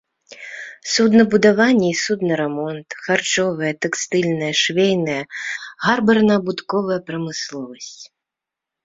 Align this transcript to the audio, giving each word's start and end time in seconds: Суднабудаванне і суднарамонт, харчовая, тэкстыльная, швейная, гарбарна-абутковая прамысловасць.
Суднабудаванне 0.91 1.83
і 1.89 1.97
суднарамонт, 2.03 2.89
харчовая, 3.07 3.73
тэкстыльная, 3.85 4.49
швейная, 4.63 5.19
гарбарна-абутковая 5.85 6.99
прамысловасць. 7.11 8.01